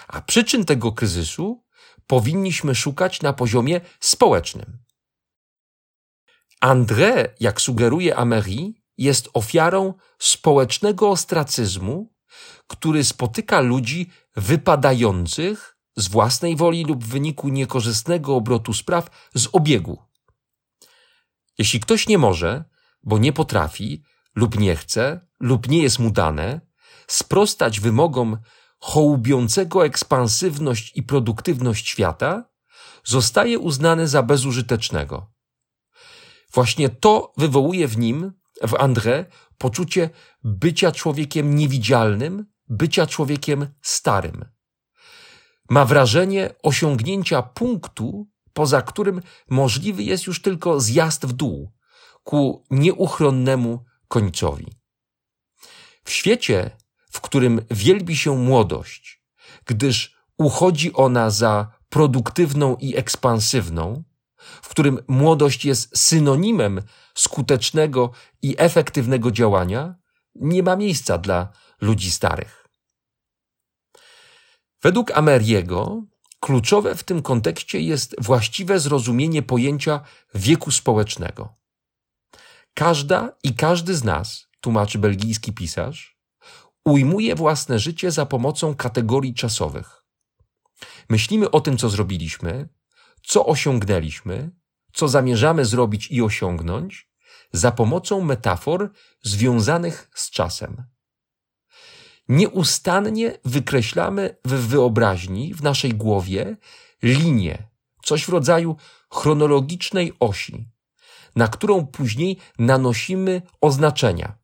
A 0.09 0.21
przyczyn 0.21 0.65
tego 0.65 0.93
kryzysu 0.93 1.65
powinniśmy 2.07 2.75
szukać 2.75 3.23
na 3.23 3.33
poziomie 3.33 3.81
społecznym. 4.01 4.79
André, 6.65 7.29
jak 7.41 7.61
sugeruje 7.61 8.17
Amery, 8.17 8.73
jest 8.97 9.29
ofiarą 9.35 9.95
społecznego 10.19 11.11
ostracyzmu, 11.11 12.13
który 12.67 13.05
spotyka 13.05 13.61
ludzi 13.61 14.11
wypadających 14.37 15.78
z 15.99 16.09
własnej 16.09 16.57
woli 16.57 16.85
lub 16.85 17.05
w 17.05 17.09
wyniku 17.09 17.49
niekorzystnego 17.49 18.37
obrotu 18.37 18.73
spraw 18.73 19.31
z 19.35 19.49
obiegu. 19.53 19.99
Jeśli 21.59 21.81
ktoś 21.81 22.09
nie 22.09 22.19
może, 22.19 22.65
bo 23.03 23.19
nie 23.19 23.33
potrafi, 23.33 24.03
lub 24.35 24.59
nie 24.59 24.77
chce, 24.77 25.27
lub 25.41 25.69
nie 25.69 25.83
jest 25.83 25.99
mu 25.99 26.11
dane, 26.11 26.61
sprostać 27.07 27.81
wymogom 27.81 28.39
hołubiącego 28.79 29.87
ekspansywność 29.87 30.93
i 30.97 31.03
produktywność 31.03 31.89
świata, 31.89 32.45
zostaje 33.05 33.59
uznany 33.59 34.09
za 34.09 34.23
bezużytecznego. 34.23 35.33
Właśnie 36.53 36.89
to 36.89 37.33
wywołuje 37.37 37.89
w 37.89 37.99
nim, 37.99 38.33
w 38.63 38.73
André, 38.73 39.25
poczucie 39.59 40.11
bycia 40.45 40.93
człowiekiem 40.93 41.55
niewidzialnym, 41.55 42.47
bycia 42.69 43.07
człowiekiem 43.07 43.69
starym. 43.83 44.58
Ma 45.69 45.85
wrażenie 45.85 46.55
osiągnięcia 46.63 47.43
punktu, 47.43 48.29
poza 48.53 48.83
którym 48.83 49.23
możliwy 49.51 50.03
jest 50.03 50.27
już 50.27 50.43
tylko 50.43 50.81
zjazd 50.81 51.27
w 51.27 51.33
dół, 51.33 51.73
ku 52.25 52.65
nieuchronnemu 52.71 53.85
końcowi. 54.09 54.67
W 56.05 56.11
świecie, 56.11 56.71
w 57.11 57.21
którym 57.21 57.61
wielbi 57.71 58.17
się 58.17 58.37
młodość, 58.37 59.23
gdyż 59.67 60.17
uchodzi 60.39 60.93
ona 60.93 61.31
za 61.31 61.71
produktywną 61.89 62.77
i 62.77 62.97
ekspansywną, 62.97 64.03
w 64.63 64.69
którym 64.69 64.99
młodość 65.09 65.65
jest 65.65 65.99
synonimem 65.99 66.83
skutecznego 67.15 68.11
i 68.43 68.55
efektywnego 68.59 69.31
działania, 69.31 69.95
nie 70.35 70.63
ma 70.63 70.77
miejsca 70.77 71.19
dla 71.19 71.49
ludzi 71.81 72.11
starych. 72.11 72.58
Według 74.83 75.11
Ameriego 75.11 76.03
kluczowe 76.41 76.95
w 76.95 77.05
tym 77.05 77.23
kontekście 77.23 77.81
jest 77.81 78.17
właściwe 78.19 78.81
zrozumienie 78.81 79.43
pojęcia 79.43 80.01
wieku 80.35 80.71
społecznego. 80.71 81.55
Każda 82.75 83.33
i 83.43 83.55
każdy 83.55 83.95
z 83.95 84.05
nas, 84.05 84.49
tłumaczy 84.61 84.99
belgijski 84.99 85.53
pisarz, 85.53 86.19
ujmuje 86.85 87.35
własne 87.35 87.79
życie 87.79 88.11
za 88.11 88.27
pomocą 88.27 88.75
kategorii 88.75 89.35
czasowych. 89.35 90.05
Myślimy 91.09 91.51
o 91.51 91.61
tym, 91.61 91.79
co 91.79 91.89
zrobiliśmy, 91.89 92.69
co 93.23 93.47
osiągnęliśmy, 93.47 94.51
co 94.93 95.09
zamierzamy 95.09 95.65
zrobić 95.65 96.11
i 96.11 96.23
osiągnąć, 96.23 97.11
za 97.53 97.73
pomocą 97.73 98.21
metafor 98.21 98.91
związanych 99.23 100.11
z 100.15 100.31
czasem. 100.31 100.85
Nieustannie 102.29 103.39
wykreślamy 103.45 104.37
w 104.45 104.53
wyobraźni, 104.53 105.55
w 105.55 105.63
naszej 105.63 105.95
głowie, 105.95 106.57
linię, 107.03 107.69
coś 108.05 108.25
w 108.25 108.29
rodzaju 108.29 108.77
chronologicznej 109.13 110.13
osi, 110.21 110.69
na 111.37 111.49
którą 111.49 111.87
później 111.87 112.37
nanosimy 112.59 113.43
oznaczenia, 113.61 114.39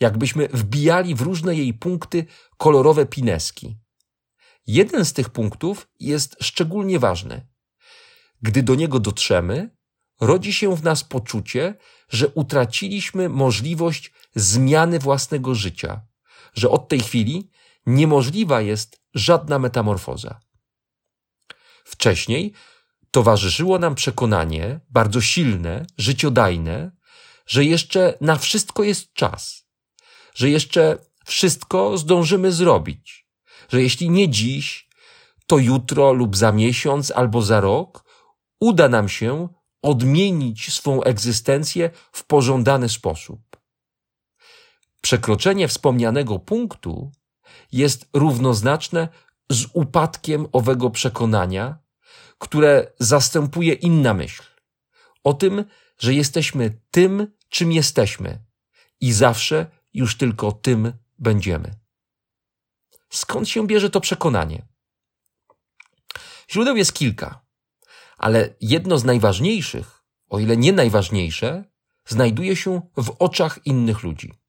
jakbyśmy 0.00 0.48
wbijali 0.48 1.14
w 1.14 1.20
różne 1.20 1.54
jej 1.54 1.74
punkty 1.74 2.26
kolorowe 2.56 3.06
pineski. 3.06 3.76
Jeden 4.66 5.04
z 5.04 5.12
tych 5.12 5.30
punktów 5.30 5.88
jest 6.00 6.36
szczególnie 6.40 6.98
ważny. 6.98 7.46
Gdy 8.42 8.62
do 8.62 8.74
niego 8.74 9.00
dotrzemy, 9.00 9.76
rodzi 10.20 10.52
się 10.52 10.76
w 10.76 10.82
nas 10.82 11.04
poczucie, 11.04 11.74
że 12.08 12.28
utraciliśmy 12.28 13.28
możliwość 13.28 14.12
zmiany 14.34 14.98
własnego 14.98 15.54
życia, 15.54 16.06
że 16.54 16.70
od 16.70 16.88
tej 16.88 17.00
chwili 17.00 17.50
niemożliwa 17.86 18.60
jest 18.60 19.00
żadna 19.14 19.58
metamorfoza. 19.58 20.40
Wcześniej 21.84 22.52
towarzyszyło 23.10 23.78
nam 23.78 23.94
przekonanie, 23.94 24.80
bardzo 24.90 25.20
silne, 25.20 25.86
życiodajne, 25.98 26.90
że 27.46 27.64
jeszcze 27.64 28.18
na 28.20 28.36
wszystko 28.36 28.82
jest 28.82 29.12
czas, 29.12 29.66
że 30.34 30.50
jeszcze 30.50 30.98
wszystko 31.24 31.98
zdążymy 31.98 32.52
zrobić, 32.52 33.26
że 33.68 33.82
jeśli 33.82 34.10
nie 34.10 34.28
dziś, 34.28 34.88
to 35.46 35.58
jutro 35.58 36.12
lub 36.12 36.36
za 36.36 36.52
miesiąc 36.52 37.10
albo 37.10 37.42
za 37.42 37.60
rok 37.60 38.04
uda 38.60 38.88
nam 38.88 39.08
się 39.08 39.48
odmienić 39.82 40.72
swą 40.72 41.02
egzystencję 41.02 41.90
w 42.12 42.24
pożądany 42.24 42.88
sposób. 42.88 43.53
Przekroczenie 45.04 45.68
wspomnianego 45.68 46.38
punktu 46.38 47.12
jest 47.72 48.08
równoznaczne 48.12 49.08
z 49.50 49.66
upadkiem 49.72 50.46
owego 50.52 50.90
przekonania, 50.90 51.78
które 52.38 52.92
zastępuje 52.98 53.72
inna 53.72 54.14
myśl 54.14 54.42
o 55.24 55.34
tym, 55.34 55.64
że 55.98 56.14
jesteśmy 56.14 56.80
tym, 56.90 57.32
czym 57.48 57.72
jesteśmy 57.72 58.44
i 59.00 59.12
zawsze 59.12 59.66
już 59.94 60.16
tylko 60.16 60.52
tym 60.52 60.92
będziemy. 61.18 61.74
Skąd 63.10 63.48
się 63.48 63.66
bierze 63.66 63.90
to 63.90 64.00
przekonanie? 64.00 64.66
Źródeł 66.50 66.76
jest 66.76 66.92
kilka, 66.92 67.44
ale 68.16 68.54
jedno 68.60 68.98
z 68.98 69.04
najważniejszych, 69.04 70.04
o 70.30 70.38
ile 70.38 70.56
nie 70.56 70.72
najważniejsze, 70.72 71.64
znajduje 72.08 72.56
się 72.56 72.80
w 72.96 73.16
oczach 73.18 73.58
innych 73.66 74.02
ludzi. 74.02 74.43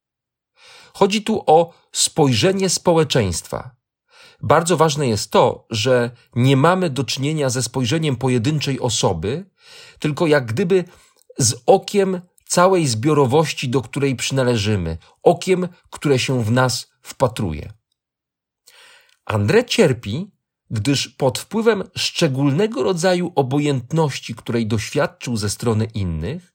Chodzi 0.96 1.22
tu 1.24 1.44
o 1.46 1.74
spojrzenie 1.92 2.70
społeczeństwa. 2.70 3.76
Bardzo 4.42 4.78
ważne 4.78 5.08
jest 5.08 5.32
to, 5.32 5.68
że 5.70 6.12
nie 6.36 6.58
mamy 6.58 6.90
do 6.90 7.04
czynienia 7.04 7.50
ze 7.50 7.64
spojrzeniem 7.64 8.16
pojedynczej 8.16 8.80
osoby, 8.80 9.46
tylko 10.00 10.28
jak 10.28 10.46
gdyby 10.46 10.84
z 11.38 11.56
okiem 11.66 12.22
całej 12.48 12.88
zbiorowości, 12.88 13.70
do 13.70 13.82
której 13.82 14.16
przynależymy, 14.16 14.98
okiem, 15.24 15.68
które 15.90 16.20
się 16.20 16.44
w 16.44 16.52
nas 16.52 16.92
wpatruje. 17.02 17.74
André 19.30 19.66
cierpi, 19.66 20.32
gdyż 20.70 21.08
pod 21.08 21.40
wpływem 21.40 21.84
szczególnego 21.98 22.84
rodzaju 22.84 23.32
obojętności, 23.36 24.36
której 24.36 24.68
doświadczył 24.68 25.38
ze 25.38 25.50
strony 25.50 25.86
innych, 25.86 26.54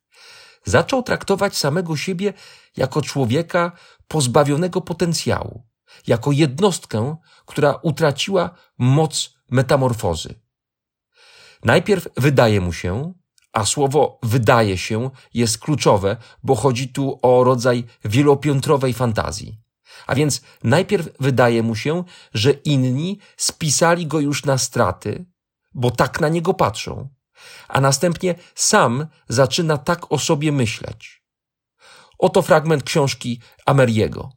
zaczął 0.65 1.03
traktować 1.03 1.57
samego 1.57 1.97
siebie 1.97 2.33
jako 2.77 3.03
człowieka 3.03 3.73
pozbawionego 4.11 4.81
potencjału, 4.81 5.63
jako 6.07 6.33
jednostkę, 6.33 7.17
która 7.47 7.79
utraciła 7.83 8.51
moc 8.79 9.35
metamorfozy. 9.51 10.35
Najpierw 11.65 12.09
wydaje 12.17 12.61
mu 12.61 12.73
się, 12.73 13.15
a 13.53 13.65
słowo 13.65 14.19
wydaje 14.23 14.79
się 14.79 15.11
jest 15.35 15.59
kluczowe, 15.59 16.17
bo 16.43 16.55
chodzi 16.55 16.89
tu 16.89 17.19
o 17.23 17.45
rodzaj 17.45 17.85
wielopiętrowej 18.05 18.93
fantazji. 18.95 19.61
A 20.07 20.15
więc 20.15 20.43
najpierw 20.65 21.09
wydaje 21.21 21.63
mu 21.63 21.77
się, 21.77 22.05
że 22.35 22.51
inni 22.51 23.19
spisali 23.37 24.07
go 24.07 24.21
już 24.21 24.45
na 24.45 24.59
straty, 24.59 25.27
bo 25.75 25.91
tak 25.91 26.21
na 26.21 26.29
niego 26.29 26.55
patrzą, 26.55 27.09
a 27.69 27.81
następnie 27.81 28.35
sam 28.55 29.07
zaczyna 29.29 29.79
tak 29.79 30.13
o 30.13 30.19
sobie 30.19 30.53
myśleć. 30.53 31.20
Oto 32.21 32.43
fragment 32.43 32.83
książki 32.83 33.41
Ameriego. 33.67 34.33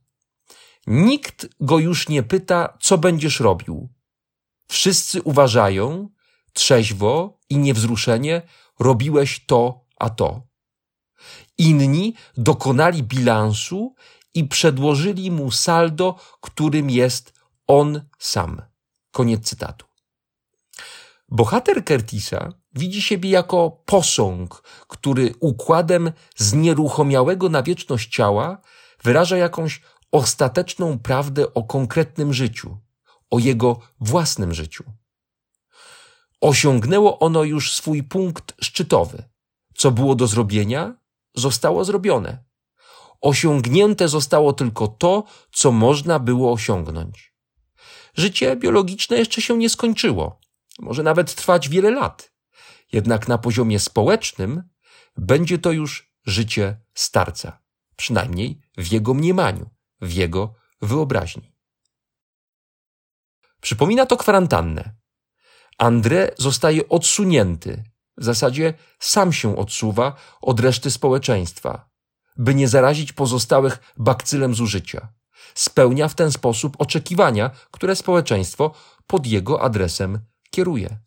Nikt 0.87 1.47
go 1.59 1.79
już 1.79 2.09
nie 2.09 2.23
pyta, 2.23 2.77
co 2.81 2.97
będziesz 2.97 3.39
robił. 3.39 3.89
Wszyscy 4.67 5.21
uważają, 5.21 6.09
trzeźwo 6.53 7.39
i 7.49 7.57
niewzruszenie, 7.57 8.41
robiłeś 8.79 9.45
to, 9.45 9.85
a 9.99 10.09
to. 10.09 10.47
Inni 11.57 12.13
dokonali 12.37 13.03
bilansu 13.03 13.95
i 14.33 14.47
przedłożyli 14.47 15.31
mu 15.31 15.51
saldo, 15.51 16.15
którym 16.41 16.89
jest 16.89 17.33
on 17.67 18.09
sam. 18.19 18.61
Koniec 19.11 19.49
cytatu. 19.49 19.85
Bohater 21.29 21.85
Curtisa 21.85 22.62
widzi 22.75 23.01
siebie 23.01 23.29
jako 23.29 23.81
posąg, 23.85 24.63
który 24.87 25.33
układem 25.39 26.11
znieruchomiałego 26.35 27.49
na 27.49 27.63
wieczność 27.63 28.15
ciała 28.15 28.57
wyraża 29.03 29.37
jakąś 29.37 29.81
ostateczną 30.11 30.99
prawdę 30.99 31.53
o 31.53 31.63
konkretnym 31.63 32.33
życiu, 32.33 32.77
o 33.31 33.39
jego 33.39 33.79
własnym 33.99 34.53
życiu. 34.53 34.83
Osiągnęło 36.41 37.19
ono 37.19 37.43
już 37.43 37.73
swój 37.73 38.03
punkt 38.03 38.53
szczytowy. 38.61 39.23
Co 39.75 39.91
było 39.91 40.15
do 40.15 40.27
zrobienia, 40.27 40.95
zostało 41.35 41.85
zrobione. 41.85 42.43
Osiągnięte 43.21 44.07
zostało 44.07 44.53
tylko 44.53 44.87
to, 44.87 45.23
co 45.51 45.71
można 45.71 46.19
było 46.19 46.51
osiągnąć. 46.51 47.33
Życie 48.13 48.55
biologiczne 48.55 49.17
jeszcze 49.17 49.41
się 49.41 49.57
nie 49.57 49.69
skończyło. 49.69 50.39
Może 50.79 51.03
nawet 51.03 51.35
trwać 51.35 51.69
wiele 51.69 51.91
lat. 51.91 52.32
Jednak 52.93 53.27
na 53.27 53.37
poziomie 53.37 53.79
społecznym 53.79 54.63
będzie 55.17 55.57
to 55.57 55.71
już 55.71 56.13
życie 56.25 56.77
starca. 56.93 57.61
Przynajmniej 57.95 58.61
w 58.77 58.91
jego 58.91 59.13
mniemaniu, 59.13 59.69
w 60.01 60.11
jego 60.11 60.53
wyobraźni. 60.81 61.53
Przypomina 63.61 64.05
to 64.05 64.17
kwarantannę. 64.17 64.95
André 65.79 66.31
zostaje 66.37 66.89
odsunięty, 66.89 67.83
w 68.17 68.23
zasadzie 68.23 68.73
sam 68.99 69.33
się 69.33 69.57
odsuwa 69.57 70.15
od 70.41 70.59
reszty 70.59 70.91
społeczeństwa, 70.91 71.89
by 72.37 72.55
nie 72.55 72.67
zarazić 72.67 73.13
pozostałych 73.13 73.93
bakcylem 73.97 74.55
zużycia. 74.55 75.13
Spełnia 75.55 76.07
w 76.07 76.15
ten 76.15 76.31
sposób 76.31 76.75
oczekiwania, 76.79 77.51
które 77.71 77.95
społeczeństwo 77.95 78.73
pod 79.07 79.27
jego 79.27 79.61
adresem 79.61 80.19
kieruje. 80.51 80.99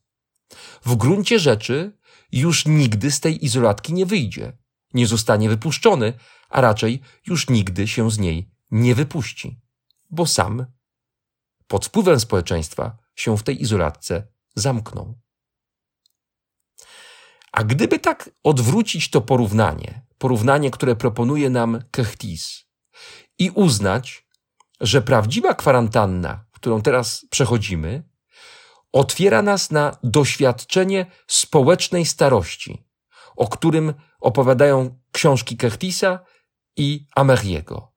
W 0.85 0.97
gruncie 0.97 1.39
rzeczy 1.39 1.99
już 2.33 2.67
nigdy 2.67 3.11
z 3.11 3.21
tej 3.21 3.45
izolatki 3.45 3.93
nie 3.93 4.07
wyjdzie, 4.07 4.59
nie 4.95 5.07
zostanie 5.07 5.49
wypuszczony, 5.49 6.13
a 6.49 6.61
raczej 6.61 7.01
już 7.27 7.49
nigdy 7.49 7.89
się 7.89 8.11
z 8.11 8.19
niej 8.19 8.51
nie 8.71 8.95
wypuści, 8.95 9.61
bo 10.11 10.27
sam 10.27 10.67
pod 11.67 11.87
wpływem 11.87 12.21
społeczeństwa 12.21 12.97
się 13.15 13.39
w 13.39 13.43
tej 13.43 13.63
izolatce 13.63 14.27
zamkną. 14.55 15.15
A 17.53 17.65
gdyby 17.65 17.99
tak 17.99 18.31
odwrócić 18.43 19.11
to 19.11 19.21
porównanie, 19.21 20.07
porównanie, 20.19 20.71
które 20.71 20.97
proponuje 20.97 21.51
nam 21.51 21.83
Kechtis, 21.91 22.67
i 23.39 23.51
uznać, 23.51 24.27
że 24.81 25.03
prawdziwa 25.03 25.55
kwarantanna, 25.55 26.45
którą 26.53 26.83
teraz 26.83 27.27
przechodzimy, 27.31 28.03
otwiera 28.93 29.43
nas 29.43 29.71
na 29.71 29.97
doświadczenie 30.03 31.07
społecznej 31.27 32.07
starości, 32.07 32.87
o 33.37 33.49
którym 33.49 33.95
opowiadają 34.21 34.99
książki 35.13 35.57
Kechtisa 35.57 36.19
i 36.77 37.07
Ameriego. 37.15 37.93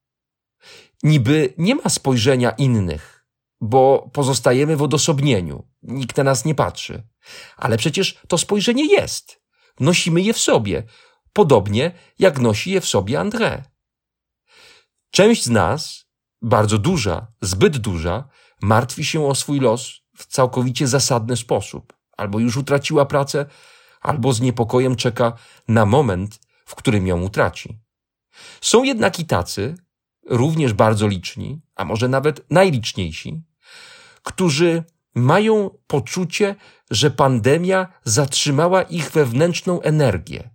Niby 1.04 1.54
nie 1.58 1.76
ma 1.76 1.90
spojrzenia 1.90 2.52
innych, 2.52 3.26
bo 3.62 4.10
pozostajemy 4.14 4.78
w 4.78 4.82
odosobnieniu, 4.82 5.68
nikt 5.84 6.18
na 6.18 6.24
nas 6.24 6.46
nie 6.46 6.56
patrzy. 6.56 7.08
Ale 7.58 7.78
przecież 7.78 8.20
to 8.28 8.38
spojrzenie 8.38 8.86
jest. 8.86 9.42
Nosimy 9.80 10.22
je 10.22 10.34
w 10.34 10.40
sobie, 10.40 10.84
podobnie 11.34 11.92
jak 12.20 12.40
nosi 12.40 12.72
je 12.72 12.82
w 12.82 12.88
sobie 12.88 13.18
André. 13.18 13.64
Część 15.12 15.44
z 15.44 15.50
nas, 15.50 16.06
bardzo 16.42 16.78
duża, 16.78 17.28
zbyt 17.42 17.78
duża, 17.78 18.30
martwi 18.62 19.06
się 19.06 19.28
o 19.28 19.36
swój 19.36 19.60
los 19.60 20.02
w 20.20 20.26
całkowicie 20.26 20.88
zasadny 20.88 21.38
sposób. 21.38 21.94
Albo 22.18 22.40
już 22.40 22.58
utraciła 22.58 23.06
pracę, 23.06 23.46
albo 24.02 24.34
z 24.34 24.42
niepokojem 24.42 24.96
czeka 24.96 25.34
na 25.68 25.86
moment, 25.86 26.40
w 26.66 26.76
którym 26.76 27.08
ją 27.08 27.22
utraci. 27.22 27.80
Są 28.62 28.84
jednak 28.84 29.20
i 29.20 29.26
tacy, 29.26 29.76
również 30.26 30.74
bardzo 30.74 31.08
liczni, 31.08 31.62
a 31.76 31.86
może 31.86 32.08
nawet 32.08 32.52
najliczniejsi, 32.52 33.44
którzy 34.24 34.84
mają 35.16 35.70
poczucie, 35.88 36.56
że 36.92 37.12
pandemia 37.12 37.88
zatrzymała 38.04 38.82
ich 38.82 39.12
wewnętrzną 39.12 39.82
energię. 39.82 40.50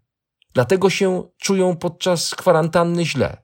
Dlatego 0.52 0.90
się 0.90 1.28
czują 1.38 1.76
podczas 1.76 2.34
kwarantanny 2.34 3.06
źle. 3.06 3.42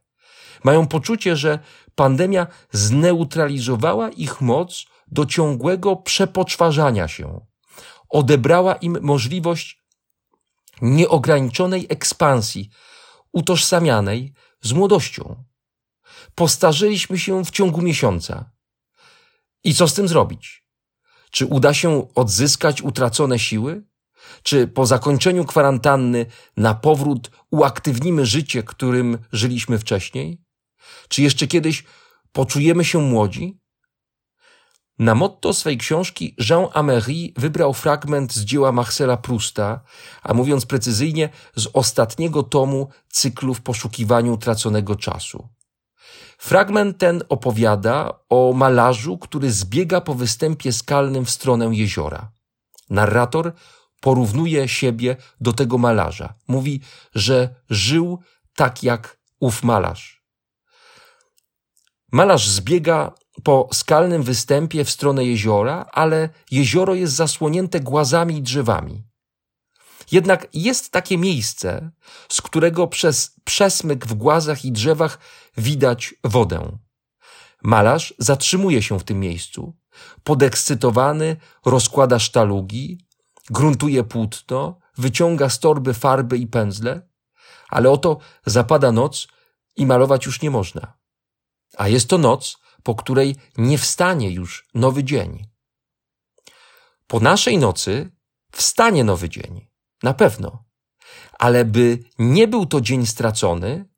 Mają 0.64 0.86
poczucie, 0.86 1.36
że 1.36 1.58
pandemia 1.94 2.46
zneutralizowała 2.72 4.10
ich 4.10 4.40
moc 4.40 4.86
do 5.10 5.26
ciągłego 5.26 5.96
przepoczwarzania 5.96 7.08
się. 7.08 7.46
Odebrała 8.08 8.74
im 8.74 8.98
możliwość 9.00 9.82
nieograniczonej 10.82 11.86
ekspansji, 11.88 12.70
utożsamianej 13.32 14.32
z 14.62 14.72
młodością. 14.72 15.44
Postarzyliśmy 16.34 17.18
się 17.18 17.44
w 17.44 17.50
ciągu 17.50 17.82
miesiąca. 17.82 18.50
I 19.64 19.74
co 19.74 19.88
z 19.88 19.94
tym 19.94 20.08
zrobić? 20.08 20.64
Czy 21.30 21.46
uda 21.46 21.74
się 21.74 22.14
odzyskać 22.14 22.82
utracone 22.82 23.38
siły? 23.38 23.84
Czy 24.42 24.68
po 24.68 24.86
zakończeniu 24.86 25.44
kwarantanny 25.44 26.26
na 26.56 26.74
powrót 26.74 27.30
uaktywnimy 27.50 28.26
życie, 28.26 28.62
którym 28.62 29.18
żyliśmy 29.32 29.78
wcześniej? 29.78 30.42
Czy 31.08 31.22
jeszcze 31.22 31.46
kiedyś 31.46 31.84
poczujemy 32.32 32.84
się 32.84 32.98
młodzi? 32.98 33.59
Na 35.00 35.14
motto 35.14 35.54
swej 35.54 35.78
książki 35.78 36.34
Jean 36.50 36.66
Améry 36.72 37.32
wybrał 37.36 37.74
fragment 37.74 38.32
z 38.32 38.44
dzieła 38.44 38.72
Marcela 38.72 39.16
Prusta, 39.16 39.80
a 40.22 40.34
mówiąc 40.34 40.66
precyzyjnie, 40.66 41.28
z 41.56 41.68
ostatniego 41.72 42.42
tomu 42.42 42.88
cyklu 43.08 43.54
w 43.54 43.60
poszukiwaniu 43.60 44.36
traconego 44.36 44.96
czasu. 44.96 45.48
Fragment 46.38 46.98
ten 46.98 47.22
opowiada 47.28 48.12
o 48.28 48.52
malarzu, 48.56 49.18
który 49.18 49.52
zbiega 49.52 50.00
po 50.00 50.14
występie 50.14 50.72
skalnym 50.72 51.24
w 51.24 51.30
stronę 51.30 51.70
jeziora. 51.72 52.30
Narrator 52.90 53.52
porównuje 54.00 54.68
siebie 54.68 55.16
do 55.40 55.52
tego 55.52 55.78
malarza. 55.78 56.34
Mówi, 56.48 56.80
że 57.14 57.54
żył 57.70 58.18
tak 58.56 58.82
jak 58.82 59.18
ów 59.38 59.62
malarz. 59.62 60.24
Malarz 62.12 62.48
zbiega 62.48 63.12
po 63.44 63.68
skalnym 63.72 64.22
występie 64.22 64.84
w 64.84 64.90
stronę 64.90 65.24
jeziora, 65.24 65.86
ale 65.92 66.28
jezioro 66.50 66.94
jest 66.94 67.14
zasłonięte 67.14 67.80
głazami 67.80 68.36
i 68.36 68.42
drzewami. 68.42 69.04
Jednak 70.12 70.46
jest 70.54 70.90
takie 70.90 71.18
miejsce, 71.18 71.90
z 72.28 72.42
którego 72.42 72.86
przez 72.86 73.36
przesmyk 73.44 74.06
w 74.06 74.14
głazach 74.14 74.64
i 74.64 74.72
drzewach 74.72 75.18
widać 75.56 76.14
wodę. 76.24 76.78
Malarz 77.62 78.14
zatrzymuje 78.18 78.82
się 78.82 78.98
w 78.98 79.04
tym 79.04 79.20
miejscu. 79.20 79.76
Podekscytowany 80.24 81.36
rozkłada 81.64 82.18
sztalugi, 82.18 83.06
gruntuje 83.50 84.04
płótno, 84.04 84.78
wyciąga 84.98 85.48
z 85.48 85.58
torby 85.58 85.94
farby 85.94 86.38
i 86.38 86.46
pędzle, 86.46 87.08
ale 87.68 87.90
oto 87.90 88.18
zapada 88.46 88.92
noc 88.92 89.28
i 89.76 89.86
malować 89.86 90.26
już 90.26 90.42
nie 90.42 90.50
można. 90.50 90.92
A 91.76 91.88
jest 91.88 92.08
to 92.08 92.18
noc, 92.18 92.56
po 92.82 92.94
której 92.94 93.36
nie 93.58 93.78
wstanie 93.78 94.30
już 94.30 94.68
nowy 94.74 95.04
dzień. 95.04 95.46
Po 97.06 97.20
naszej 97.20 97.58
nocy 97.58 98.10
wstanie 98.52 99.04
nowy 99.04 99.28
dzień. 99.28 99.66
Na 100.02 100.14
pewno. 100.14 100.64
Ale 101.38 101.64
by 101.64 101.98
nie 102.18 102.48
był 102.48 102.66
to 102.66 102.80
dzień 102.80 103.06
stracony, 103.06 103.88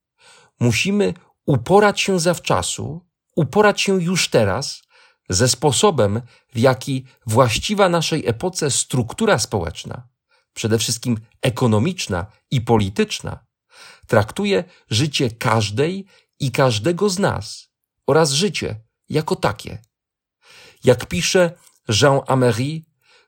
musimy 0.61 1.15
uporać 1.47 2.01
się 2.01 2.21
zawczasu, 2.21 3.07
uporać 3.37 3.81
się 3.81 4.03
już 4.03 4.29
teraz 4.29 4.83
ze 5.29 5.49
sposobem, 5.49 6.23
w 6.53 6.59
jaki 6.59 7.05
właściwa 7.27 7.89
naszej 7.89 8.27
epoce 8.27 8.71
struktura 8.71 9.39
społeczna, 9.39 10.09
przede 10.55 10.79
wszystkim 10.79 11.19
ekonomiczna 11.43 12.27
i 12.51 12.61
polityczna, 12.61 13.45
traktuje 14.07 14.65
życie 14.91 15.31
każdej 15.31 16.07
i 16.41 16.51
każdego 16.51 17.11
z 17.11 17.19
nas 17.19 17.72
oraz 18.13 18.31
życie 18.31 18.81
jako 19.09 19.37
takie. 19.37 19.79
Jak 20.85 21.07
pisze 21.07 21.51
Jean 22.03 22.21
Améry, 22.27 22.81